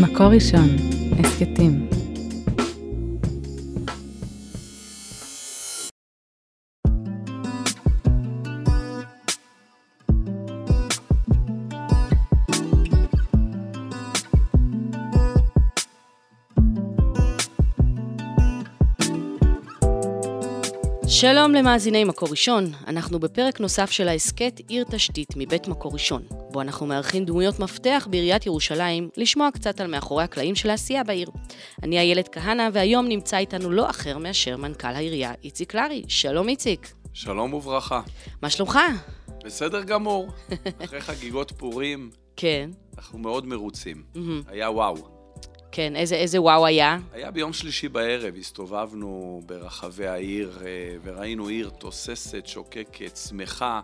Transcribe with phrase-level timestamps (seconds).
[0.00, 0.68] מקור ראשון,
[1.18, 2.03] הסכתים.
[21.24, 26.60] שלום למאזיני מקור ראשון, אנחנו בפרק נוסף של ההסכת עיר תשתית מבית מקור ראשון, בו
[26.60, 31.28] אנחנו מארחים דמויות מפתח בעיריית ירושלים, לשמוע קצת על מאחורי הקלעים של העשייה בעיר.
[31.82, 36.02] אני איילת כהנא, והיום נמצא איתנו לא אחר מאשר מנכ"ל העירייה איציק לארי.
[36.08, 36.92] שלום איציק.
[37.12, 38.00] שלום וברכה.
[38.42, 38.78] מה שלומך?
[39.44, 40.28] בסדר גמור.
[40.84, 42.70] אחרי חגיגות פורים, כן.
[42.98, 44.02] אנחנו מאוד מרוצים.
[44.48, 45.23] היה וואו.
[45.76, 46.98] כן, איזה, איזה וואו היה.
[47.12, 53.80] היה ביום שלישי בערב, הסתובבנו ברחבי העיר אה, וראינו עיר תוססת, שוקקת, שמחה.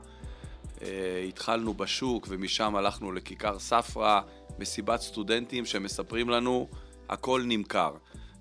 [0.82, 4.20] אה, התחלנו בשוק ומשם הלכנו לכיכר ספרא,
[4.58, 6.68] מסיבת סטודנטים שמספרים לנו
[7.08, 7.92] הכל נמכר.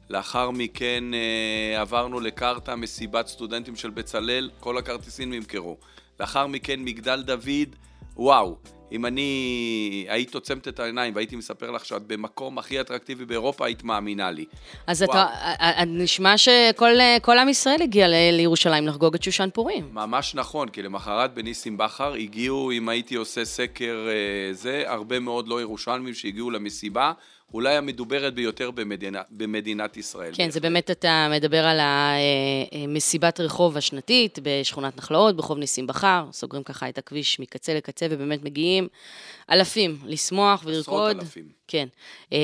[0.09, 5.77] לאחר מכן אה, עברנו לקרתא, מסיבת סטודנטים של בצלאל, כל הכרטיסים נמכרו.
[6.19, 7.75] לאחר מכן מגדל דוד,
[8.15, 8.57] וואו,
[8.91, 13.83] אם אני היית עוצמת את העיניים והייתי מספר לך שאת במקום הכי אטרקטיבי באירופה, היית
[13.83, 14.45] מאמינה לי.
[14.87, 15.11] אז וואו.
[15.11, 19.89] אתה, אה, אה, נשמע שכל כל עם ישראל הגיע ל- לירושלים לחגוג את שושן פורים.
[19.93, 25.47] ממש נכון, כי למחרת בניסים בכר הגיעו, אם הייתי עושה סקר אה, זה, הרבה מאוד
[25.47, 27.11] לא ירושלמים שהגיעו למסיבה,
[27.53, 30.31] אולי המדוברת ביותר במדינה, במדינת ישראל.
[30.35, 30.59] כן, זה.
[30.59, 36.97] באמת, אתה מדבר על המסיבת רחוב השנתית בשכונת נחלאות, ברחוב ניסים בכר, סוגרים ככה את
[36.97, 38.87] הכביש מקצה לקצה, ובאמת מגיעים
[39.51, 41.09] אלפים לשמוח ולרקוד.
[41.09, 41.59] עשרות אלפים.
[41.67, 41.87] כן.
[42.33, 42.39] אה,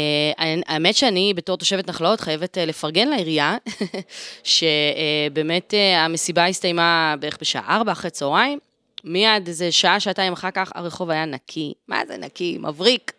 [0.67, 3.57] האמת שאני, בתור תושבת נחלאות, חייבת אה, לפרגן לעירייה,
[4.43, 8.59] שבאמת אה, המסיבה הסתיימה בערך בשעה ארבע אחרי צהריים.
[9.05, 11.73] מיד איזה שעה, שעתיים אחר כך, הרחוב היה נקי.
[11.87, 12.57] מה זה נקי?
[12.61, 13.11] מבריק.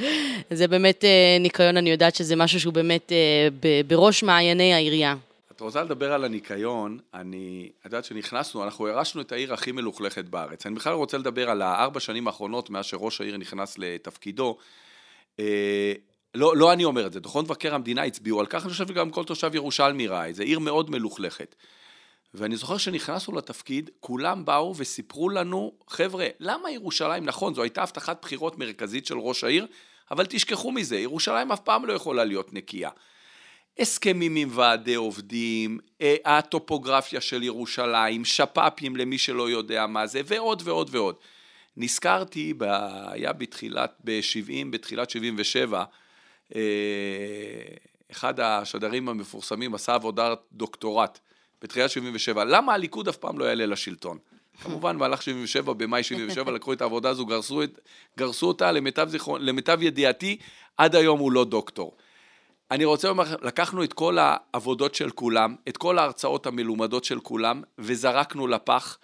[0.50, 3.48] זה באמת אה, ניקיון, אני יודעת שזה משהו שהוא באמת אה,
[3.86, 5.14] בראש מעייני העירייה.
[5.56, 10.24] את רוצה לדבר על הניקיון, אני, את יודעת שנכנסנו, אנחנו ירשנו את העיר הכי מלוכלכת
[10.24, 10.66] בארץ.
[10.66, 14.56] אני בכלל רוצה לדבר על הארבע שנים האחרונות מאז שראש העיר נכנס לתפקידו.
[15.40, 15.92] אה,
[16.34, 19.10] לא, לא אני אומר את זה, דוחות מבקר המדינה הצביעו על כך, אני חושב שגם
[19.10, 21.54] כל תושב ירושלמי ראה את זה, עיר מאוד מלוכלכת.
[22.34, 28.22] ואני זוכר שנכנסנו לתפקיד, כולם באו וסיפרו לנו, חבר'ה, למה ירושלים, נכון, זו הייתה הבטחת
[28.22, 29.66] בחירות מרכזית של ראש העיר,
[30.10, 32.90] אבל תשכחו מזה, ירושלים אף פעם לא יכולה להיות נקייה.
[33.78, 40.62] הסכמים עם ועדי עובדים, אה, הטופוגרפיה של ירושלים, שפ"פים למי שלא יודע מה זה, ועוד
[40.64, 41.16] ועוד ועוד.
[41.76, 42.62] נזכרתי, ב...
[43.10, 45.84] היה בתחילת, ב-70, בתחילת 77,
[46.54, 46.60] אה,
[48.12, 51.18] אחד השדרים המפורסמים עשה עבודת דוקטורט
[51.62, 54.18] בתחילת 77, למה הליכוד אף פעם לא יעלה לשלטון?
[54.62, 57.80] כמובן, מהלך 77, במאי 77, לקחו את העבודה הזו, גרסו, את,
[58.18, 60.36] גרסו אותה, למיטב, זיכרון, למיטב ידיעתי,
[60.76, 61.96] עד היום הוא לא דוקטור.
[62.70, 67.62] אני רוצה לומר, לקחנו את כל העבודות של כולם, את כל ההרצאות המלומדות של כולם,
[67.78, 68.98] וזרקנו לפח.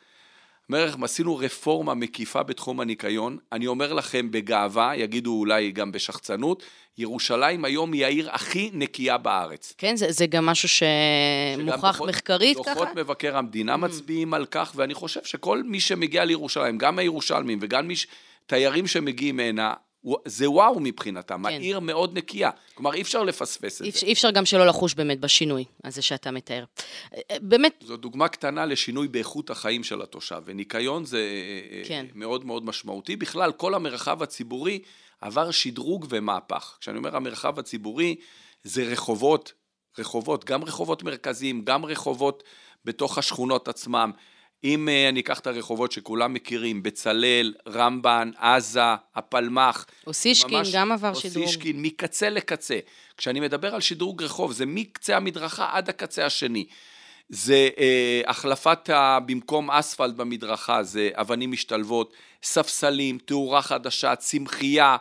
[0.68, 3.38] אומר לכם, עשינו רפורמה מקיפה בתחום הניקיון.
[3.52, 6.62] אני אומר לכם בגאווה, יגידו אולי גם בשחצנות,
[6.98, 9.74] ירושלים היום היא העיר הכי נקייה בארץ.
[9.78, 12.74] כן, זה, זה גם משהו שמוכח דוחות- מחקרית ככה?
[12.74, 17.88] דוחות מבקר המדינה מצביעים על כך, ואני חושב שכל מי שמגיע לירושלים, גם הירושלמים וגם
[17.88, 18.06] מי ש...
[18.46, 19.74] תיירים שמגיעים הנה,
[20.24, 21.54] זה וואו מבחינתם, כן.
[21.54, 22.50] העיר מאוד נקייה.
[22.74, 24.06] כלומר, אי אפשר לפספס את אי זה.
[24.06, 26.64] אי אפשר גם שלא לחוש באמת בשינוי הזה שאתה מתאר.
[27.14, 31.28] אה, באמת, זו דוגמה קטנה לשינוי באיכות החיים של התושב, וניקיון זה
[31.84, 31.88] כן.
[32.12, 32.18] כן.
[32.18, 33.16] מאוד מאוד משמעותי.
[33.16, 34.82] בכלל, כל המרחב הציבורי
[35.20, 36.76] עבר שדרוג ומהפך.
[36.80, 38.16] כשאני אומר המרחב הציבורי,
[38.64, 39.52] זה רחובות,
[39.98, 42.42] רחובות, גם רחובות מרכזיים, גם רחובות
[42.84, 44.10] בתוך השכונות עצמם.
[44.64, 48.80] אם אה, אני אקח את הרחובות שכולם מכירים, בצלאל, רמב"ן, עזה,
[49.14, 49.86] הפלמ"ח.
[50.06, 51.44] אוסישקין ממש- גם עבר שדרוג.
[51.44, 52.78] אוסישקין, מקצה לקצה.
[53.16, 56.66] כשאני מדבר על שדרוג רחוב, זה מקצה המדרכה עד הקצה השני.
[57.28, 62.12] זה אה, החלפת, ה, במקום אספלט במדרכה, זה אבנים משתלבות,
[62.42, 64.96] ספסלים, תאורה חדשה, צמחייה,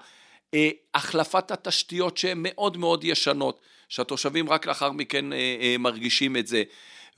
[0.53, 3.59] אה, החלפת התשתיות שהן מאוד מאוד ישנות,
[3.89, 6.63] שהתושבים רק לאחר מכן אה, אה, מרגישים את זה.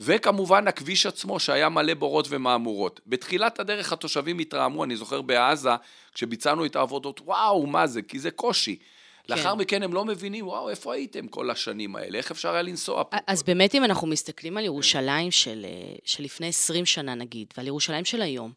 [0.05, 3.01] וכמובן הכביש עצמו שהיה מלא בורות ומהמורות.
[3.07, 5.69] בתחילת הדרך התושבים התרעמו, אני זוכר בעזה,
[6.13, 8.01] כשביצענו את העבודות, וואו, מה זה?
[8.01, 8.75] כי זה קושי.
[8.75, 9.33] כן.
[9.33, 12.17] לאחר מכן הם לא מבינים, וואו, איפה הייתם כל השנים האלה?
[12.17, 13.17] איך אפשר היה לנסוע פה?
[13.27, 17.67] אז באמת, אם אנחנו מסתכלים על ירושלים של, אה, של לפני 20 שנה נגיד, ועל
[17.67, 18.51] ירושלים של היום,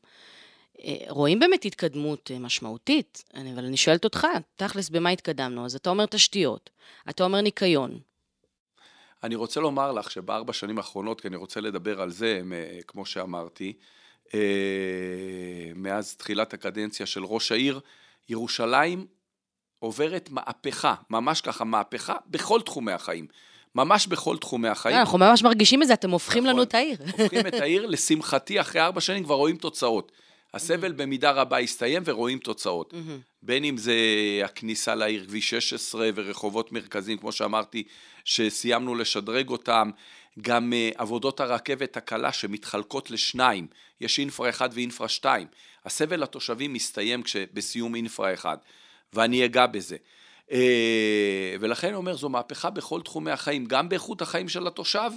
[0.84, 4.26] אה, רואים באמת התקדמות אה, משמעותית, אבל אני שואלת אותך,
[4.56, 5.64] תכלס, במה התקדמנו?
[5.64, 6.70] אז אתה אומר תשתיות,
[7.10, 7.98] אתה אומר ניקיון.
[9.24, 12.40] אני רוצה לומר לך שבארבע שנים האחרונות, כי אני רוצה לדבר על זה,
[12.86, 13.72] כמו שאמרתי,
[14.34, 14.40] אה,
[15.74, 17.80] מאז תחילת הקדנציה של ראש העיר,
[18.28, 19.06] ירושלים
[19.78, 23.26] עוברת מהפכה, ממש ככה מהפכה, בכל תחומי החיים.
[23.74, 24.96] ממש בכל תחומי החיים.
[24.96, 26.54] אנחנו ממש מרגישים את זה, אתם הופכים נכון.
[26.54, 26.96] לנו את העיר.
[27.18, 30.12] הופכים את העיר, לשמחתי, אחרי ארבע שנים כבר רואים תוצאות.
[30.54, 32.94] הסבל במידה רבה הסתיים ורואים תוצאות.
[33.42, 33.94] בין אם זה
[34.44, 37.82] הכניסה לעיר, כביש 16 ורחובות מרכזיים, כמו שאמרתי,
[38.26, 39.90] שסיימנו לשדרג אותם,
[40.40, 43.66] גם uh, עבודות הרכבת הקלה שמתחלקות לשניים,
[44.00, 45.46] יש אינפרה 1 ואינפרה 2.
[45.84, 48.64] הסבל לתושבים מסתיים בסיום אינפרה 1,
[49.12, 49.96] ואני אגע בזה.
[50.48, 50.52] Uh,
[51.60, 55.10] ולכן אני אומר, זו מהפכה בכל תחומי החיים, גם באיכות החיים של התושב,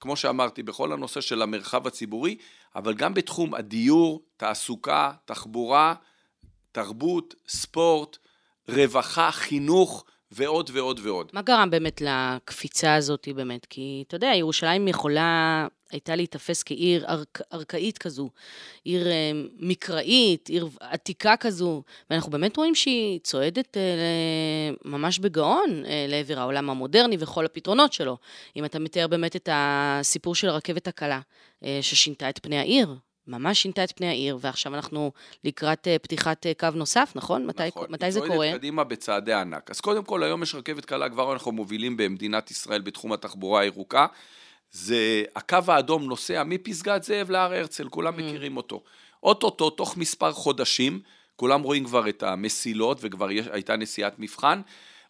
[0.00, 2.36] כמו שאמרתי, בכל הנושא של המרחב הציבורי,
[2.76, 5.94] אבל גם בתחום הדיור, תעסוקה, תחבורה,
[6.72, 8.18] תרבות, ספורט,
[8.68, 11.30] רווחה, חינוך ועוד ועוד ועוד.
[11.32, 13.66] מה גרם באמת לקפיצה הזאת באמת?
[13.70, 18.30] כי אתה יודע, ירושלים יכולה הייתה להיתפס כעיר ארכ, ארכאית כזו,
[18.84, 23.82] עיר אה, מקראית, עיר עתיקה כזו, ואנחנו באמת רואים שהיא צועדת אה,
[24.84, 28.16] ממש בגאון אה, לעבר העולם המודרני וכל הפתרונות שלו.
[28.56, 31.20] אם אתה מתאר באמת את הסיפור של הרכבת הקלה,
[31.64, 32.94] אה, ששינתה את פני העיר.
[33.28, 35.12] ממש שינתה את פני העיר, ועכשיו אנחנו
[35.44, 37.46] לקראת uh, פתיחת uh, קו נוסף, נכון?
[37.46, 37.86] מתי, נכון.
[37.90, 38.32] מתי זה קורה?
[38.32, 39.70] היא צועדת קדימה בצעדי ענק.
[39.70, 44.06] אז קודם כל, היום יש רכבת קלה, כבר אנחנו מובילים במדינת ישראל בתחום התחבורה הירוקה.
[44.70, 48.22] זה הקו האדום נוסע מפסגת זאב להר הרצל, כולם mm.
[48.22, 48.82] מכירים אותו.
[49.22, 51.00] אוטוטו, תוך מספר חודשים,
[51.36, 54.60] כולם רואים כבר את המסילות וכבר יש, הייתה נסיעת מבחן.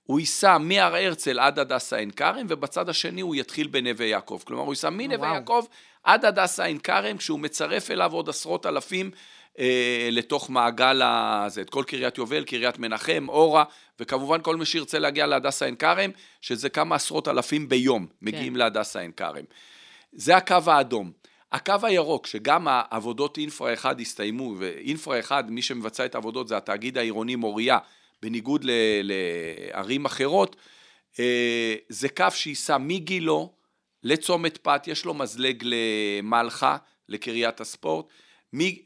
[0.07, 4.41] הוא ייסע מהר הרצל עד הדסה עין כרם, ובצד השני הוא יתחיל בנווה יעקב.
[4.45, 5.65] כלומר, הוא ייסע מנווה יעקב
[6.07, 9.11] עד הדסה עין כרם, כשהוא מצרף אליו עוד עשרות אלפים
[9.59, 13.65] אה, לתוך מעגל הזה, את כל קריית יובל, קריית מנחם, אורה,
[14.01, 16.11] וכמובן כל מי שירצה להגיע להדסה עין כרם,
[16.41, 18.59] שזה כמה עשרות אלפים ביום מגיעים כן.
[18.59, 19.45] להדסה עין כרם.
[20.13, 21.13] זה הקו האדום.
[21.53, 26.99] הקו הירוק, שגם העבודות אינפרה 1 הסתיימו, ואינפרה 1, מי שמבצע את העבודות זה התאגיד
[26.99, 27.79] העירוני מוריה,
[28.23, 28.67] בניגוד
[29.03, 30.57] לערים אחרות,
[31.21, 33.56] אה, זה קו שייסע מגילו
[34.03, 36.77] לצומת פת, יש לו מזלג למלחה,
[37.09, 38.07] לקריית הספורט,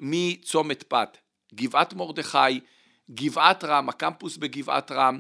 [0.01, 1.19] מצומת פת,
[1.55, 2.61] גבעת מרדכי,
[3.11, 5.19] גבעת רם, הקמפוס בגבעת רם,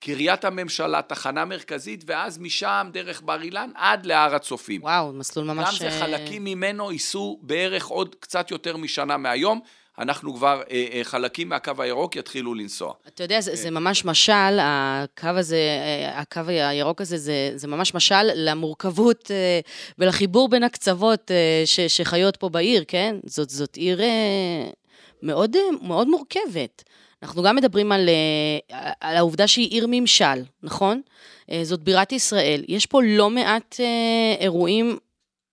[0.00, 4.82] קריית הממשלה, תחנה מרכזית, ואז משם דרך בר אילן עד להר הצופים.
[4.82, 5.68] וואו, מסלול ממש...
[5.68, 9.60] גם זה אה, חלקים ממנו ייסעו בערך עוד קצת יותר משנה מהיום.
[9.98, 12.92] אנחנו כבר, אה, אה, חלקים מהקו הירוק יתחילו לנסוע.
[13.08, 15.58] אתה יודע, זה, זה ממש משל, הקו הזה,
[16.14, 19.30] הקו הירוק הזה, זה, זה ממש משל למורכבות
[19.98, 21.30] ולחיבור בין הקצוות
[21.64, 23.16] ש, שחיות פה בעיר, כן?
[23.26, 24.00] זאת, זאת עיר
[25.22, 26.82] מאוד, מאוד מורכבת.
[27.22, 28.08] אנחנו גם מדברים על,
[29.00, 31.00] על העובדה שהיא עיר ממשל, נכון?
[31.62, 32.64] זאת בירת ישראל.
[32.68, 33.80] יש פה לא מעט
[34.40, 34.98] אירועים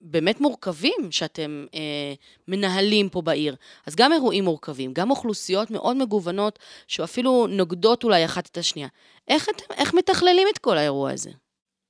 [0.02, 2.14] באמת מורכבים שאתם אה,
[2.48, 3.56] מנהלים פה בעיר.
[3.86, 8.88] אז גם אירועים מורכבים, גם אוכלוסיות מאוד מגוונות, שאפילו נוגדות אולי אחת את השנייה.
[9.28, 11.32] איך, אתם, איך מתכללים את כל האירוע הזה?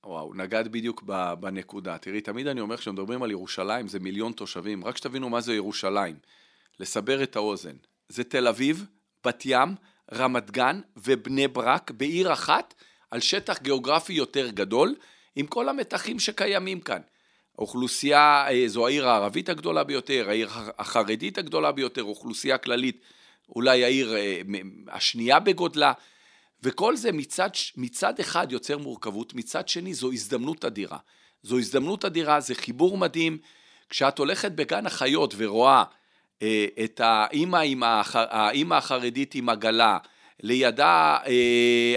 [0.05, 1.03] וואו, נגעת בדיוק
[1.39, 1.97] בנקודה.
[1.97, 4.85] תראי, תמיד אני אומר, כשמדברים על ירושלים, זה מיליון תושבים.
[4.85, 6.15] רק שתבינו מה זה ירושלים.
[6.79, 7.75] לסבר את האוזן.
[8.09, 8.85] זה תל אביב,
[9.25, 9.75] בת ים,
[10.13, 12.73] רמת גן ובני ברק בעיר אחת,
[13.11, 14.95] על שטח גיאוגרפי יותר גדול,
[15.35, 17.01] עם כל המתחים שקיימים כאן.
[17.59, 23.01] האוכלוסייה, אה, זו העיר הערבית הגדולה ביותר, העיר החרדית הגדולה ביותר, אוכלוסייה כללית,
[23.55, 24.41] אולי העיר אה,
[24.87, 25.93] השנייה בגודלה,
[26.63, 30.97] וכל זה מצד, מצד אחד יוצר מורכבות, מצד שני זו הזדמנות אדירה.
[31.43, 33.37] זו הזדמנות אדירה, זה חיבור מדהים.
[33.89, 35.83] כשאת הולכת בגן החיות ורואה
[36.41, 38.15] אה, את האימא, עם הח...
[38.15, 39.97] האימא החרדית עם עגלה,
[40.43, 41.17] לידה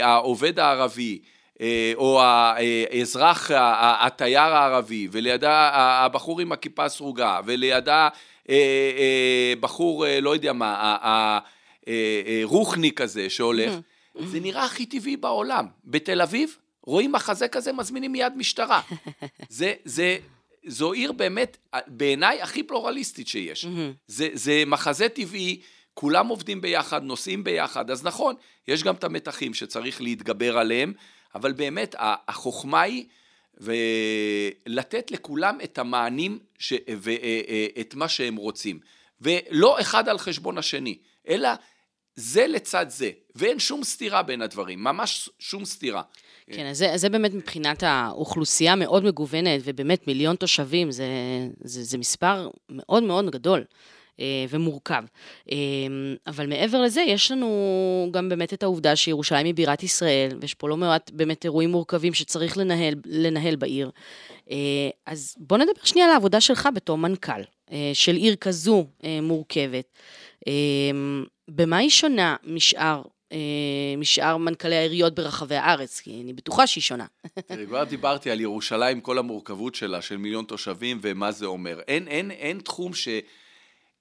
[0.01, 1.21] העובד הערבי,
[1.95, 3.51] או האזרח,
[3.99, 8.09] התייר הערבי, ולידה הבחור עם הכיפה הסרוגה, ולידה
[8.49, 8.55] אה,
[8.97, 11.39] אה, בחור, לא יודע מה,
[12.43, 13.73] רוחניק כזה שהולך,
[14.25, 15.67] זה נראה הכי טבעי בעולם.
[15.85, 18.81] בתל אביב, רואים מחזה כזה, מזמינים מיד משטרה.
[19.49, 20.17] זה, זה,
[20.67, 23.65] זו עיר באמת, בעיניי, הכי פלורליסטית שיש.
[24.07, 25.61] זה, זה מחזה טבעי,
[25.93, 28.35] כולם עובדים ביחד, נוסעים ביחד, אז נכון,
[28.67, 30.93] יש גם את המתחים שצריך להתגבר עליהם,
[31.35, 33.05] אבל באמת החוכמה היא
[33.57, 36.73] ולתת לכולם את המענים ש...
[36.97, 38.79] ואת מה שהם רוצים.
[39.21, 40.97] ולא אחד על חשבון השני,
[41.27, 41.49] אלא
[42.15, 46.01] זה לצד זה, ואין שום סתירה בין הדברים, ממש שום סתירה.
[46.51, 51.07] כן, אז זה, זה באמת מבחינת האוכלוסייה מאוד מגוונת, ובאמת מיליון תושבים, זה,
[51.63, 53.63] זה, זה מספר מאוד מאוד גדול.
[54.19, 55.03] אה, ומורכב.
[55.51, 55.57] אה,
[56.27, 60.69] אבל מעבר לזה, יש לנו גם באמת את העובדה שירושלים היא בירת ישראל, ויש פה
[60.69, 63.91] לא מעט באמת אירועים מורכבים שצריך לנהל, לנהל בעיר.
[64.51, 64.57] אה,
[65.05, 67.41] אז בוא נדבר שנייה על העבודה שלך בתור מנכ"ל
[67.93, 68.85] של עיר כזו
[69.21, 69.97] מורכבת.
[71.47, 73.01] במה היא שונה משאר
[73.33, 77.05] אה, משאר מנכ"לי העיריות ברחבי הארץ, כי אני בטוחה שהיא שונה.
[77.47, 81.79] תראי, כבר דיברתי על ירושלים, כל המורכבות שלה, של מיליון תושבים, ומה זה אומר.
[81.87, 82.93] אין, אין, אין תחום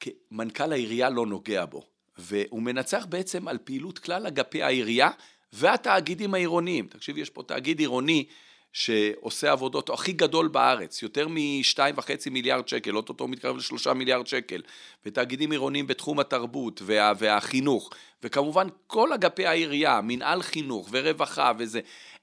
[0.04, 1.82] שמנכ"ל העירייה לא נוגע בו.
[2.18, 5.11] והוא מנצח בעצם על פעילות כלל אגפי העירייה
[5.52, 6.87] והתאגידים העירוניים.
[6.87, 8.25] תקשיב, יש פה תאגיד עירוני
[8.73, 14.62] שעושה עבודות הכי גדול בארץ, יותר מ-2.5 מיליארד שקל, אוטוטו מתקרב ל-3 מיליארד שקל,
[15.06, 17.90] ותאגידים עירוניים בתחום התרבות וה, והחינוך,
[18.23, 21.80] וכמובן כל אגפי העירייה, מנהל חינוך ורווחה וזה,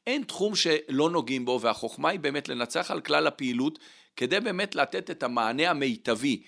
[0.08, 3.80] אין תחום שלא נוגעים בו, והחוכמה היא באמת לנצח על כלל הפעילות,
[4.16, 6.44] כדי באמת לתת את המענה המיטבי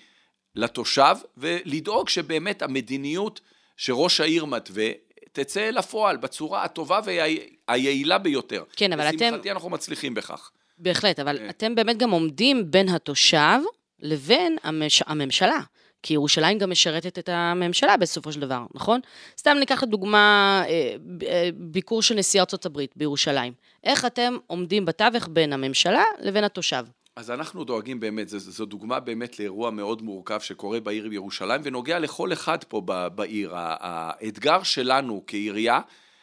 [0.56, 3.40] לתושב, ולדאוג שבאמת המדיניות
[3.76, 4.88] שראש העיר מתווה,
[5.32, 8.64] תצא לפועל בצורה הטובה והיעילה ביותר.
[8.76, 9.26] כן, אבל אתם...
[9.26, 10.50] לשמחתי אנחנו מצליחים בכך.
[10.78, 11.48] בהחלט, אבל כן.
[11.48, 13.58] אתם באמת גם עומדים בין התושב
[14.00, 15.02] לבין המש...
[15.06, 15.60] הממשלה.
[16.02, 19.00] כי ירושלים גם משרתת את הממשלה בסופו של דבר, נכון?
[19.38, 20.96] סתם ניקח לדוגמה אה,
[21.28, 23.52] אה, ביקור של נשיא ארצות הברית בירושלים.
[23.84, 26.84] איך אתם עומדים בתווך בין הממשלה לבין התושב?
[27.16, 31.98] אז אנחנו דואגים באמת, זו, זו דוגמה באמת לאירוע מאוד מורכב שקורה בעיר ירושלים ונוגע
[31.98, 32.80] לכל אחד פה
[33.14, 33.50] בעיר.
[33.54, 35.80] האתגר שלנו כעירייה,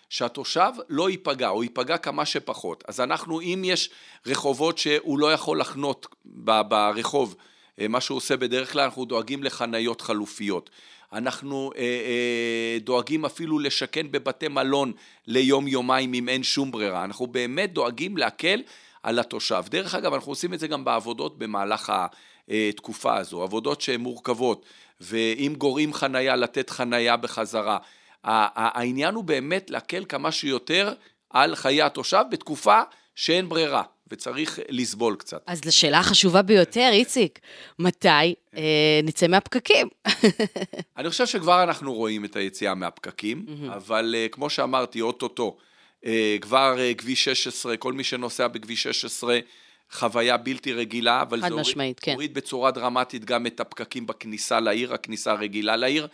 [0.10, 2.84] שהתושב לא ייפגע או ייפגע כמה שפחות.
[2.88, 3.90] אז אנחנו, אם יש
[4.26, 7.36] רחובות שהוא לא יכול לחנות ברחוב,
[7.80, 10.70] אה, מה שהוא עושה בדרך כלל, אנחנו דואגים לחניות חלופיות.
[11.14, 14.92] אנחנו אה, אה, דואגים אפילו לשכן בבתי מלון
[15.28, 17.04] ליום-יומיים אם אין שום ברירה.
[17.04, 18.62] אנחנו באמת דואגים להקל
[19.04, 19.64] על התושב.
[19.70, 21.94] דרך אגב, אנחנו עושים את זה גם בעבודות במהלך
[22.50, 24.66] התקופה הזו, עבודות שהן מורכבות,
[25.02, 27.78] ואם גורעים חנייה, לתת חנייה בחזרה.
[28.24, 30.94] העניין הוא באמת להקל כמה שיותר
[31.30, 32.82] על חיי התושב בתקופה
[33.16, 33.84] שאין ברירה.
[34.12, 35.44] וצריך לסבול קצת.
[35.48, 37.40] אז לשאלה החשובה ביותר, איציק,
[37.80, 38.08] מתי
[38.58, 39.88] אה, נצא מהפקקים?
[40.98, 45.58] אני חושב שכבר אנחנו רואים את היציאה מהפקקים, אבל אה, כמו שאמרתי, אוטוטו,
[46.42, 49.40] כבר אה, כביש 16, כל מי שנוסע בכביש 16,
[49.92, 52.12] חוויה בלתי רגילה, אבל זה משמעית, כן.
[52.12, 56.08] הוריד בצורה דרמטית גם את הפקקים בכניסה לעיר, הכניסה הרגילה לעיר.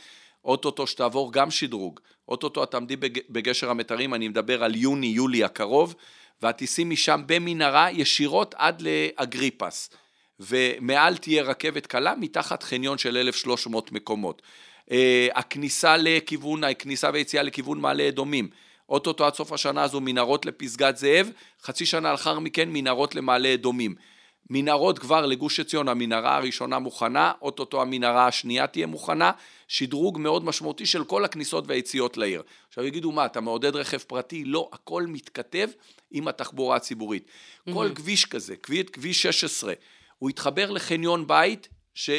[0.46, 2.00] אוטוטו שתעבור גם שדרוג.
[2.28, 2.96] אוטוטו את תעמדי
[3.30, 5.96] בגשר המתרים, אני מדבר על יוני-יולי הקרוב,
[6.42, 9.90] ואת תיסעי משם במנהרה ישירות עד לאגריפס.
[10.40, 14.42] ומעל תהיה רכבת קלה, מתחת חניון של 1,300 מקומות.
[14.92, 18.50] אה, הכניסה לכיוון, הכניסה ויציאה לכיוון מעלה אדומים.
[18.90, 21.30] אוטוטו עד סוף השנה הזו מנהרות לפסגת זאב,
[21.62, 23.96] חצי שנה לאחר מכן מנהרות למעלה אדומים.
[24.50, 29.32] מנהרות כבר לגוש עציון, המנהרה הראשונה מוכנה, אוטוטו המנהרה השנייה תהיה מוכנה,
[29.68, 32.44] שדרוג מאוד משמעותי של כל הכניסות והיציאות לעיר.
[32.68, 34.46] עכשיו יגידו מה, אתה מעודד רכב פרטי?
[34.46, 35.70] לא, הכל מתכתב
[36.12, 37.26] עם התחבורה הציבורית.
[37.26, 37.74] Mm-hmm.
[37.74, 39.74] כל כביש כזה, כביש, כביש 16,
[40.18, 42.10] הוא יתחבר לחניון בית, ש...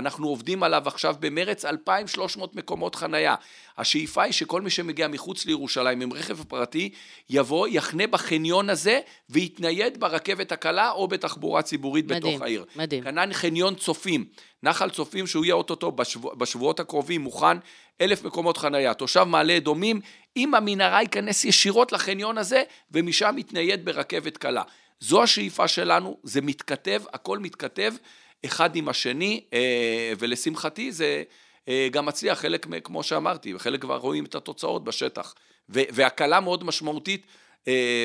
[0.00, 3.34] אנחנו עובדים עליו עכשיו במרץ 2,300 מקומות חנייה.
[3.78, 6.90] השאיפה היא שכל מי שמגיע מחוץ לירושלים עם רכב פרטי,
[7.30, 12.64] יבוא, יחנה בחניון הזה ויתנייד ברכבת הקלה או בתחבורה ציבורית מדהים, בתוך העיר.
[12.76, 13.04] מדהים.
[13.04, 14.24] כנ"ל חניון צופים,
[14.62, 17.56] נחל צופים שהוא יהיה אוטוטו בשבוע, בשבועות הקרובים מוכן,
[18.00, 18.94] אלף מקומות חנייה.
[18.94, 20.00] תושב מעלה אדומים,
[20.36, 24.62] אם המנהרה ייכנס ישירות לחניון הזה ומשם יתנייד ברכבת קלה.
[25.00, 27.92] זו השאיפה שלנו, זה מתכתב, הכל מתכתב.
[28.44, 31.22] אחד עם השני, אה, ולשמחתי זה
[31.68, 35.34] אה, גם מצליח, חלק, כמו שאמרתי, וחלק כבר רואים את התוצאות בשטח.
[35.68, 37.26] והקלה מאוד משמעותית
[37.68, 38.04] אה,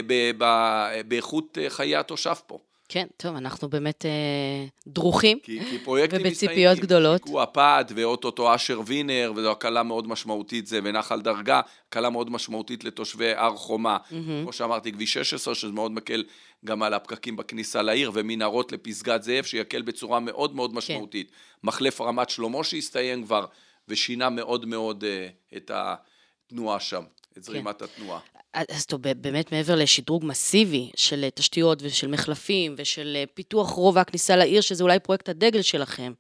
[1.08, 2.60] באיכות חיי התושב פה.
[2.90, 7.24] כן, טוב, אנחנו באמת אה, דרוכים, כי, כי פרויקטים ובציפיות גדולות.
[7.24, 12.84] כי הפד ואו-טו-טו אשר וינר, וזו הקלה מאוד משמעותית, זה ונחל דרגה, הקלה מאוד משמעותית
[12.84, 13.98] לתושבי הר חומה.
[13.98, 14.14] Mm-hmm.
[14.44, 16.24] כמו שאמרתי, כביש 16, שזה מאוד מקל
[16.66, 20.78] גם על הפקקים בכניסה לעיר, ומנהרות לפסגת זאב, שיקל בצורה מאוד מאוד כן.
[20.78, 21.30] משמעותית.
[21.30, 21.36] כן.
[21.64, 23.46] מחלף רמת שלמה שהסתיים כבר,
[23.88, 25.28] ושינה מאוד מאוד אה,
[25.58, 27.04] את התנועה שם.
[27.38, 27.86] את זרימת כן.
[27.86, 28.20] התנועה.
[28.56, 34.02] אז טוב, באמת מעבר לשדרוג מסיבי של אה, תשתיות ושל מחלפים ושל אה, פיתוח רובע
[34.02, 36.14] הכניסה לעיר, שזה אולי פרויקט הדגל שלכם,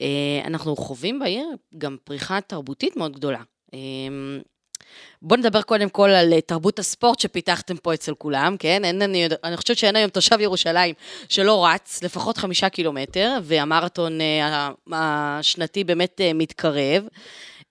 [0.00, 0.06] אה,
[0.44, 1.46] אנחנו חווים בעיר
[1.78, 3.40] גם פריחה תרבותית מאוד גדולה.
[5.22, 8.84] בואו נדבר קודם כל על תרבות הספורט שפיתחתם פה אצל כולם, כן?
[8.84, 10.94] אין, אני, אני חושבת שאין היום תושב ירושלים
[11.28, 14.18] שלא רץ, לפחות חמישה קילומטר, והמרתון
[14.92, 17.04] השנתי באמת מתקרב.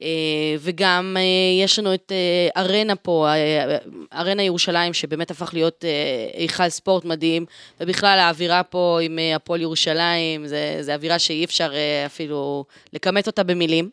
[0.02, 3.28] אה, וגם אה, יש לנו את אה, ארנה פה,
[4.14, 5.86] ארנה ירושלים, שבאמת הפך להיות
[6.34, 7.46] היכל ספורט מדהים,
[7.80, 11.72] ובכלל האווירה פה עם הפועל ירושלים, זה, אווירה שאי אפשר
[12.06, 13.90] אפילו לכמת אותה במילים.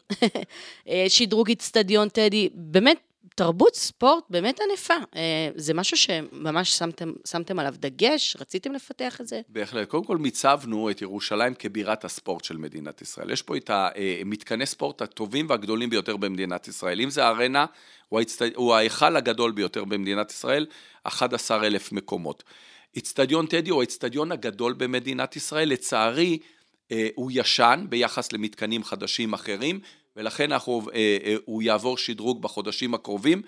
[1.09, 2.99] שדרוג אצטדיון טדי, באמת
[3.37, 4.95] תרבות ספורט באמת ענפה.
[5.17, 8.37] אה, זה משהו שממש שמתם, שמתם עליו דגש?
[8.41, 9.41] רציתם לפתח את זה?
[9.49, 9.89] בהחלט.
[9.89, 13.31] קודם כל מיצבנו את ירושלים כבירת הספורט של מדינת ישראל.
[13.31, 17.01] יש פה את המתקני ספורט הטובים והגדולים ביותר במדינת ישראל.
[17.01, 17.67] אם זה הארנה,
[18.09, 18.43] הוא, ההצט...
[18.55, 20.67] הוא ההיכל הגדול ביותר במדינת ישראל,
[21.03, 22.45] 11 אלף מקומות.
[22.99, 26.39] אצטדיון טדי הוא האצטדיון הגדול במדינת ישראל, לצערי
[26.93, 29.81] אה, הוא ישן ביחס למתקנים חדשים אחרים,
[30.17, 33.43] ולכן אנחנו, אה, אה, הוא יעבור שדרוג בחודשים הקרובים,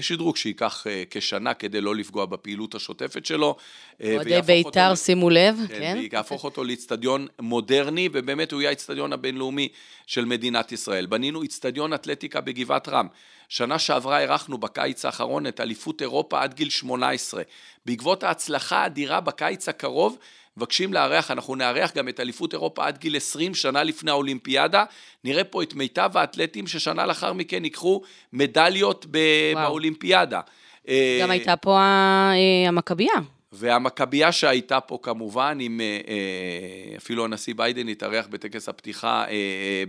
[0.00, 3.56] שדרוג שייקח אה, כשנה כדי לא לפגוע בפעילות השוטפת שלו.
[4.02, 5.78] אה, אוהדי בית"ר, אותו, שימו לב, כן.
[5.78, 5.98] כן.
[6.12, 9.68] ויהפוך אותו לאיצטדיון מודרני, ובאמת הוא יהיה האיצטדיון הבינלאומי
[10.06, 11.06] של מדינת ישראל.
[11.06, 13.06] בנינו איצטדיון אתלטיקה בגבעת רם.
[13.48, 17.42] שנה שעברה אירחנו בקיץ האחרון את אליפות אירופה עד גיל 18.
[17.86, 20.18] בעקבות ההצלחה האדירה בקיץ הקרוב,
[20.56, 24.84] מבקשים לארח, אנחנו נארח גם את אליפות אירופה עד גיל 20 שנה לפני האולימפיאדה,
[25.24, 28.02] נראה פה את מיטב האתלטים ששנה לאחר מכן ייקחו
[28.32, 30.40] מדליות ב- באולימפיאדה.
[30.88, 33.14] אה, גם הייתה פה אה, המכבייה.
[33.52, 39.24] והמכבייה שהייתה פה כמובן, עם אה, אפילו הנשיא ביידן התארח בטקס הפתיחה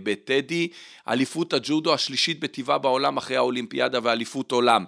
[0.02, 0.68] בטדי,
[1.08, 4.84] אליפות הג'ודו השלישית בטבעה בעולם אחרי האולימפיאדה ואליפות עולם.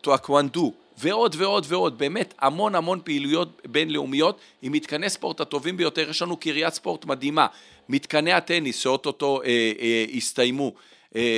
[0.00, 6.22] טואקוונדו, ועוד ועוד ועוד, באמת המון המון פעילויות בינלאומיות עם מתקני ספורט הטובים ביותר, יש
[6.22, 7.46] לנו קריית ספורט מדהימה,
[7.88, 10.70] מתקני הטניס שאו-טו-טו אה, אה, הסתיימו, אה,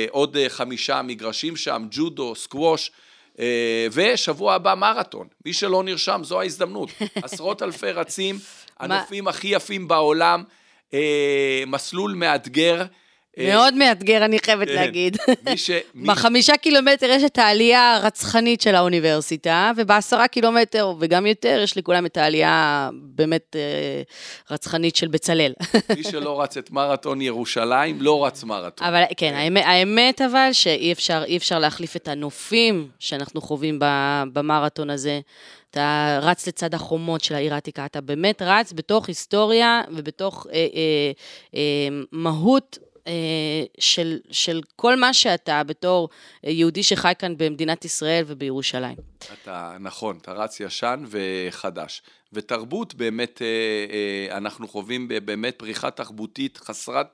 [0.09, 2.91] עוד אה, חמישה מגרשים שם, ג'ודו, סקווש,
[3.39, 6.89] אה, ושבוע הבא מרתון, מי שלא נרשם זו ההזדמנות,
[7.23, 8.39] עשרות אלפי רצים,
[8.79, 10.43] הנופים הכי יפים בעולם,
[10.93, 12.85] אה, מסלול מאתגר, אה,
[13.37, 14.73] מאוד מאתגר, אני חייבת כן.
[14.73, 15.17] להגיד.
[16.05, 22.17] בחמישה קילומטר יש את העלייה הרצחנית של האוניברסיטה, ובעשרה קילומטר וגם יותר, יש לכולם את
[22.17, 24.01] העלייה באמת אה,
[24.51, 25.53] רצחנית של בצלאל.
[25.97, 28.87] מי שלא רץ את מרתון ירושלים, לא רץ מרתון.
[28.87, 29.33] אבל כן, כן.
[29.33, 33.79] האמת, האמת אבל שאי אפשר, אפשר להחליף את הנופים שאנחנו חווים
[34.33, 35.19] במרתון הזה.
[35.73, 41.11] אתה רץ לצד החומות של העיר העתיקה, אתה באמת רץ בתוך היסטוריה ובתוך אה, אה,
[41.55, 42.92] אה, מהות אה,
[43.79, 46.09] של, של כל מה שאתה בתור
[46.43, 48.95] יהודי שחי כאן במדינת ישראל ובירושלים.
[49.33, 52.01] אתה, נכון, אתה רץ ישן וחדש.
[52.33, 53.47] ותרבות, באמת, אה,
[54.31, 57.07] אה, אנחנו חווים באמת פריחה תרבותית חסרת,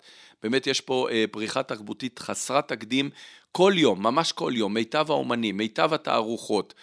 [0.43, 3.09] באמת יש פה פריחה תרבותית חסרת תקדים
[3.51, 6.73] כל יום, ממש כל יום, מיטב האומנים, מיטב התערוכות.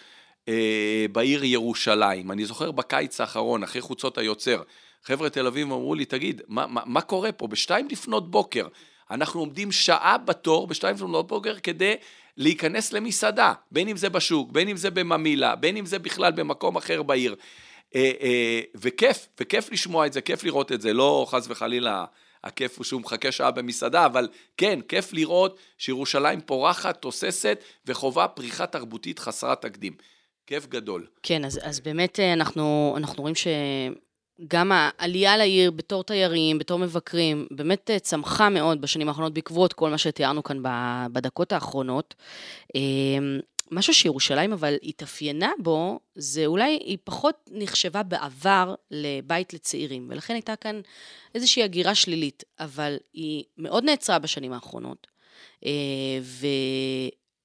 [1.13, 2.31] בעיר ירושלים.
[2.31, 4.63] אני זוכר בקיץ האחרון, אחרי חוצות היוצר,
[5.03, 7.47] חבר'ה תל אביב אמרו לי, תגיד, מה, מה, מה קורה פה?
[7.47, 8.67] בשתיים לפנות בוקר
[9.11, 11.95] אנחנו עומדים שעה בתור בשתיים לפנות בוקר כדי
[12.37, 16.77] להיכנס למסעדה, בין אם זה בשוק, בין אם זה בממילה, בין אם זה בכלל במקום
[16.77, 17.35] אחר בעיר.
[17.95, 22.05] אה, אה, וכיף, וכיף לשמוע את זה, כיף לראות את זה, לא חס וחלילה
[22.45, 28.67] הכיף הוא שהוא מחכה שעה במסעדה, אבל כן, כיף לראות שירושלים פורחת, תוססת וחובה פריחה
[28.67, 29.93] תרבותית חסרת תקדים.
[30.47, 31.07] כיף גדול.
[31.23, 33.47] כן, אז, אז באמת אה, אנחנו, אנחנו רואים ש...
[34.49, 39.91] גם העלייה לעיר בתור תיירים, בתור מבקרים, באמת אה, צמחה מאוד בשנים האחרונות בעקבות כל
[39.91, 40.59] מה שתיארנו כאן
[41.13, 42.15] בדקות האחרונות.
[42.75, 50.35] אמ, משהו שירושלים אבל התאפיינה בו, זה אולי היא פחות נחשבה בעבר לבית לצעירים, ולכן
[50.35, 50.81] הייתה כאן
[51.35, 55.07] איזושהי הגירה שלילית, אבל היא מאוד נעצרה בשנים האחרונות.
[55.65, 55.71] אה,
[56.23, 56.47] ו...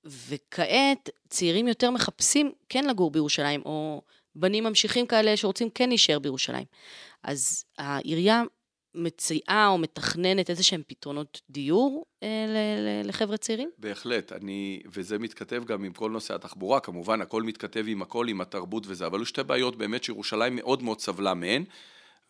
[0.06, 4.01] וכעת צעירים יותר מחפשים כן לגור בירושלים, או
[4.36, 6.65] בנים ממשיכים כאלה שרוצים כן להישאר בירושלים.
[7.24, 8.44] אז העירייה
[8.96, 12.46] מציעה או מתכננת איזה שהם פתרונות דיור אה,
[13.04, 13.70] לחבר'ה צעירים?
[13.78, 18.41] בהחלט, אני, וזה מתכתב גם עם כל נושא התחבורה, כמובן הכל מתכתב עם הכל, עם
[18.41, 21.63] התרבות וזה, אבל היו שתי בעיות באמת שירושלים מאוד מאוד סבלה מהן,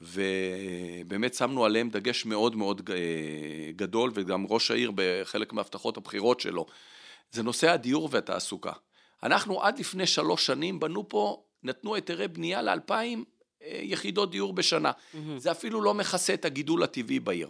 [0.01, 6.65] ובאמת שמנו עליהם דגש מאוד מאוד אה, גדול, וגם ראש העיר בחלק מהבטחות הבחירות שלו,
[7.31, 8.71] זה נושא הדיור והתעסוקה.
[9.23, 13.23] אנחנו עד לפני שלוש שנים בנו פה נתנו היתרי בנייה לאלפיים
[13.63, 14.91] אה, יחידות דיור בשנה.
[14.91, 15.17] Mm-hmm.
[15.37, 17.49] זה אפילו לא מכסה את הגידול הטבעי בעיר.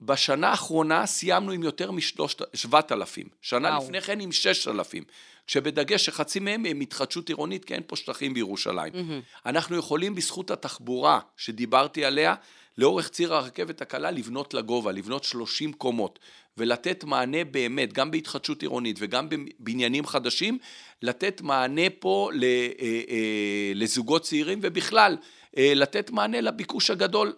[0.00, 3.84] בשנה האחרונה סיימנו עם יותר משבעת אלפים, שנה וואו.
[3.84, 5.04] לפני כן עם שש אלפים,
[5.46, 8.92] כשבדגש שחצי מהם הם התחדשות עירונית, כי אין פה שטחים בירושלים.
[8.92, 9.46] Mm-hmm.
[9.46, 12.34] אנחנו יכולים בזכות התחבורה שדיברתי עליה,
[12.78, 16.18] לאורך ציר הרכבת הקלה לבנות לגובה, לבנות 30 קומות,
[16.58, 20.58] ולתת מענה באמת, גם בהתחדשות עירונית וגם בבניינים חדשים,
[21.02, 25.16] לתת מענה פה אה, אה, לזוגות צעירים ובכלל,
[25.58, 27.32] אה, לתת מענה לביקוש הגדול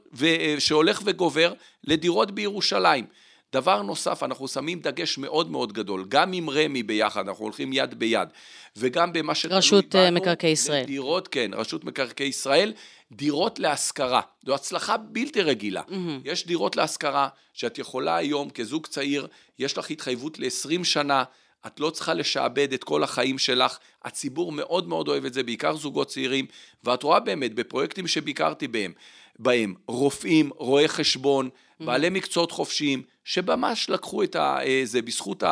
[0.59, 1.52] שהולך וגובר
[1.85, 3.04] לדירות בירושלים.
[3.53, 7.95] דבר נוסף, אנחנו שמים דגש מאוד מאוד גדול, גם עם רמ"י ביחד, אנחנו הולכים יד
[7.99, 8.29] ביד,
[8.77, 10.85] וגם במה שתלוי רשות בנו, מקרקעי ישראל.
[10.85, 12.73] דירות, כן, רשות מקרקעי ישראל,
[13.13, 14.21] דירות להשכרה.
[14.47, 15.83] זו הצלחה בלתי רגילה.
[15.89, 15.95] Mm-hmm.
[16.25, 19.27] יש דירות להשכרה שאת יכולה היום כזוג צעיר,
[19.59, 21.25] יש לך התחייבות ל-20 שנה,
[21.67, 25.77] את לא צריכה לשעבד את כל החיים שלך, הציבור מאוד מאוד אוהב את זה, בעיקר
[25.77, 26.47] זוגות צעירים,
[26.85, 28.93] ואת רואה באמת בפרויקטים שביקרתי בהם,
[29.39, 31.49] בהם רופאים, רואי חשבון,
[31.81, 34.37] בעלי מקצועות חופשיים, שממש לקחו את
[34.85, 35.43] זה בזכות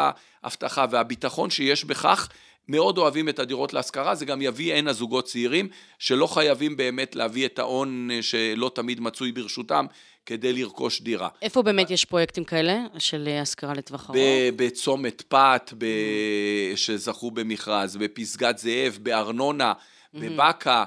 [0.43, 2.29] ההבטחה והביטחון שיש בכך,
[2.69, 7.47] מאוד אוהבים את הדירות להשכרה, זה גם יביא הנה זוגות צעירים שלא חייבים באמת להביא
[7.47, 9.87] את ההון שלא תמיד מצוי ברשותם
[10.27, 11.29] כדי לרכוש דירה.
[11.43, 14.19] איפה באמת יש פרויקטים כאלה של השכרה לטווח ארוך?
[14.57, 15.87] בצומת פת, ב...
[16.77, 19.73] שזכו במכרז, בפסגת זאב, בארנונה,
[20.15, 20.85] בבאקה.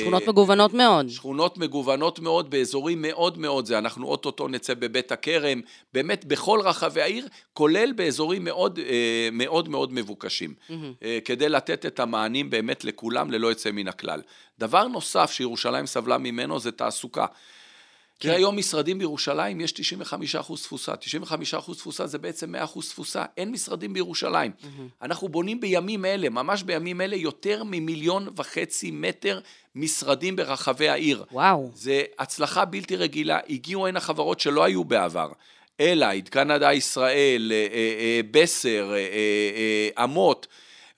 [0.00, 1.08] שכונות מגוונות מאוד.
[1.08, 3.78] שכונות מגוונות מאוד, באזורים מאוד מאוד זה.
[3.78, 5.60] אנחנו אוטוטו נצא בבית הכרם,
[5.94, 8.78] באמת בכל רחבי העיר, כולל באזורים מאוד
[9.32, 10.54] מאוד מאוד מבוקשים,
[11.24, 14.20] כדי לתת את המענים באמת לכולם, ללא יוצא מן הכלל.
[14.58, 17.26] דבר נוסף שירושלים סבלה ממנו זה תעסוקה.
[18.22, 18.34] כי כן.
[18.34, 23.24] היום משרדים בירושלים יש 95 אחוז תפוסה, 95 אחוז תפוסה זה בעצם 100 אחוז תפוסה,
[23.36, 24.52] אין משרדים בירושלים.
[25.02, 29.40] אנחנו בונים בימים אלה, ממש בימים אלה, יותר ממיליון וחצי מטר
[29.74, 31.24] משרדים ברחבי העיר.
[31.32, 31.70] וואו.
[31.74, 35.28] זה הצלחה בלתי רגילה, הגיעו הנה חברות שלא היו בעבר.
[35.80, 40.46] אלייד, קנדה ישראל, אה, אה, בסר, אה, אמות,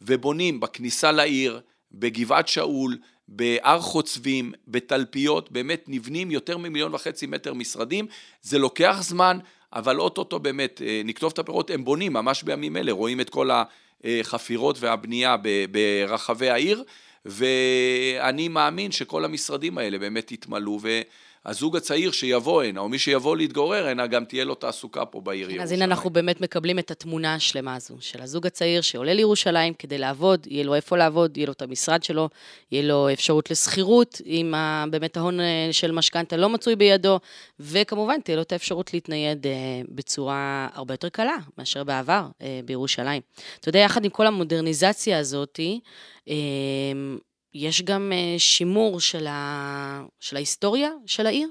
[0.02, 1.60] ובונים בכניסה לעיר,
[1.92, 8.06] בגבעת שאול, בהר חוצבים, בתלפיות, באמת נבנים יותר ממיליון וחצי מטר משרדים,
[8.42, 9.38] זה לוקח זמן,
[9.72, 13.50] אבל אוטוטו באמת, אה, נקטוף את הפירות, הם בונים ממש בימים אלה, רואים את כל
[14.04, 15.36] החפירות והבנייה
[15.70, 16.84] ברחבי העיר,
[17.26, 20.80] ואני מאמין שכל המשרדים האלה באמת יתמלאו,
[21.46, 25.40] הזוג הצעיר שיבוא הנה, או מי שיבוא להתגורר הנה, גם תהיה לו תעסוקה פה בעיר
[25.40, 25.62] ירושלים.
[25.62, 29.98] אז הנה אנחנו באמת מקבלים את התמונה השלמה הזו, של הזוג הצעיר שעולה לירושלים כדי
[29.98, 32.28] לעבוד, יהיה לו איפה לעבוד, יהיה לו את המשרד שלו,
[32.72, 34.54] יהיה לו אפשרות לשכירות, אם
[34.90, 37.18] באמת ההון אה, של משכנתה לא מצוי בידו,
[37.60, 39.52] וכמובן תהיה לו את האפשרות להתנייד אה,
[39.88, 43.22] בצורה הרבה יותר קלה מאשר בעבר אה, בירושלים.
[43.60, 45.80] אתה יודע, יחד עם כל המודרניזציה הזאתי,
[47.54, 50.04] יש גם אה, שימור של, ה...
[50.20, 51.48] של ההיסטוריה של העיר,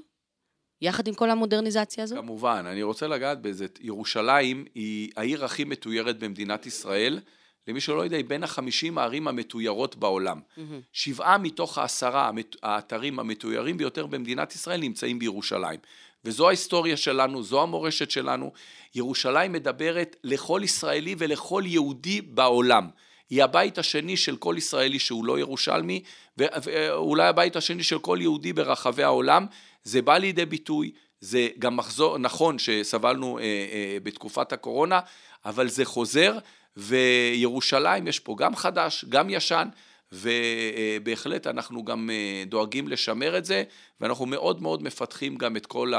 [0.80, 2.16] יחד עם כל המודרניזציה הזו?
[2.16, 3.66] כמובן, אני רוצה לגעת בזה.
[3.80, 7.20] ירושלים היא העיר הכי מתוירת במדינת ישראל.
[7.68, 10.40] למי שלא יודע, היא בין החמישים הערים המתוירות בעולם.
[10.40, 10.60] Mm-hmm.
[10.92, 12.30] שבעה מתוך העשרה
[12.62, 15.80] האתרים המתוירים ביותר במדינת ישראל נמצאים בירושלים.
[16.24, 18.52] וזו ההיסטוריה שלנו, זו המורשת שלנו.
[18.94, 22.88] ירושלים מדברת לכל ישראלי ולכל יהודי בעולם.
[23.34, 26.02] היא הבית השני של כל ישראלי שהוא לא ירושלמי,
[26.38, 29.46] ואולי הבית השני של כל יהודי ברחבי העולם.
[29.84, 35.00] זה בא לידי ביטוי, זה גם מחזור, נכון שסבלנו אה, אה, בתקופת הקורונה,
[35.44, 36.38] אבל זה חוזר,
[36.76, 39.68] וירושלים יש פה גם חדש, גם ישן,
[40.12, 43.62] ובהחלט אנחנו גם אה, דואגים לשמר את זה,
[44.00, 45.92] ואנחנו מאוד מאוד מפתחים גם את כל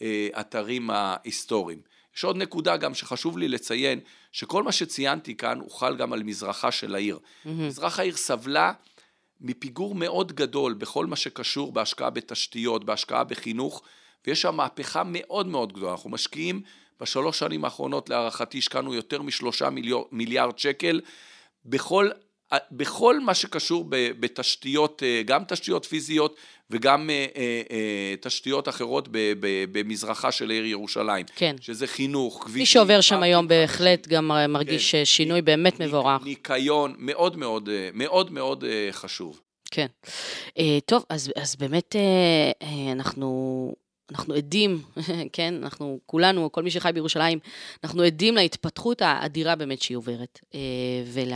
[0.00, 1.78] האתרים ההיסטוריים.
[2.18, 4.00] יש עוד נקודה גם שחשוב לי לציין,
[4.32, 7.18] שכל מה שציינתי כאן הוא חל גם על מזרחה של העיר.
[7.18, 7.48] Mm-hmm.
[7.48, 8.72] מזרח העיר סבלה
[9.40, 13.82] מפיגור מאוד גדול בכל מה שקשור בהשקעה בתשתיות, בהשקעה בחינוך,
[14.26, 15.92] ויש שם מהפכה מאוד מאוד גדולה.
[15.92, 16.62] אנחנו משקיעים
[17.00, 19.68] בשלוש שנים האחרונות, להערכתי, השקענו יותר משלושה
[20.12, 21.00] מיליארד שקל
[21.64, 22.08] בכל
[22.70, 26.36] בכל מה שקשור בתשתיות, אה, גם תשתיות פיזיות
[26.70, 27.26] וגם אה,
[27.70, 29.08] אה, תשתיות אחרות
[29.72, 31.26] במזרחה של העיר ירושלים.
[31.36, 31.56] כן.
[31.60, 32.60] שזה חינוך, כבישים.
[32.60, 35.04] מי שעובר שם היום בהחלט גם מרגיש כן.
[35.04, 36.24] שינוי באמת מבורך.
[36.24, 39.40] ניקיון, מאוד מאוד, מאוד מאוד חשוב.
[39.70, 39.86] כן.
[40.86, 41.96] טוב, אז, אז באמת
[42.92, 43.74] אנחנו...
[44.10, 44.82] אנחנו עדים,
[45.32, 47.38] כן, אנחנו כולנו, כל מי שחי בירושלים,
[47.84, 50.40] אנחנו עדים להתפתחות האדירה באמת שהיא עוברת,
[51.12, 51.32] ול...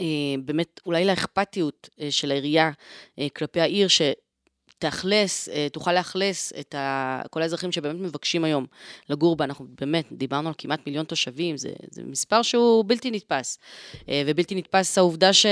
[0.00, 0.04] אה,
[0.44, 2.70] באמת אולי לאכפתיות אה, של העירייה
[3.18, 8.66] אה, כלפי העיר, שתאכלס, תוכל לאכלס את ה, כל האזרחים שבאמת מבקשים היום
[9.08, 9.44] לגור בה.
[9.44, 13.58] אנחנו באמת, דיברנו על כמעט מיליון תושבים, זה, זה מספר שהוא בלתי נתפס.
[14.08, 15.46] ובלתי נתפס העובדה ש,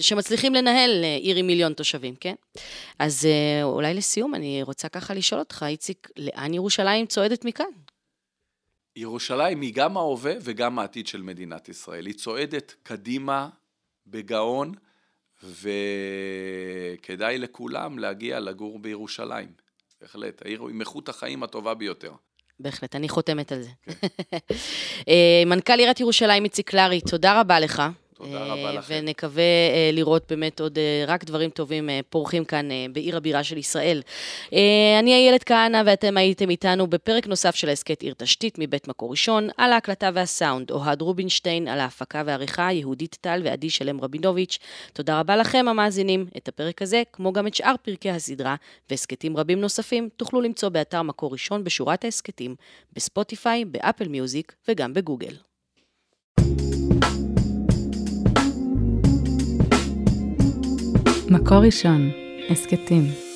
[0.00, 2.34] שמצליחים לנהל עיר עם מיליון תושבים, כן?
[2.98, 3.28] אז
[3.62, 7.66] אולי לסיום, אני רוצה ככה לשאול אותך, איציק, לאן ירושלים צועדת מכאן?
[8.96, 12.06] ירושלים היא גם ההווה וגם העתיד של מדינת ישראל.
[12.06, 13.48] היא צועדת קדימה
[14.06, 14.74] בגאון,
[15.42, 19.52] וכדאי לכולם להגיע לגור בירושלים.
[20.00, 22.12] בהחלט, העיר עם איכות החיים הטובה ביותר.
[22.60, 23.70] בהחלט, אני חותמת על זה.
[23.82, 23.92] כן.
[25.08, 27.82] אה, מנכ"ל עיריית ירושלים איציק קלרי, תודה רבה לך.
[28.24, 28.94] תודה רבה אה, לכם.
[28.98, 34.02] ונקווה אה, לראות באמת עוד אה, רק דברים טובים פורחים כאן בעיר הבירה של ישראל.
[34.98, 39.48] אני איילת כהנא ואתם הייתם איתנו בפרק נוסף של ההסכת עיר תשתית מבית מקור ראשון,
[39.56, 44.58] על ההקלטה והסאונד, אוהד רובינשטיין, על ההפקה והעריכה, יהודית טל ועדי שלם רבינוביץ'.
[44.92, 46.26] תודה רבה לכם המאזינים.
[46.36, 48.54] את הפרק הזה, כמו גם את שאר פרקי הסדרה
[48.90, 52.54] והסכתים רבים נוספים, תוכלו למצוא באתר מקור ראשון בשורת ההסכתים,
[52.92, 55.34] בספוטיפיי, באפל מיוזיק וגם בגוגל.
[61.32, 62.10] מקור ראשון,
[62.50, 63.31] הסכתים.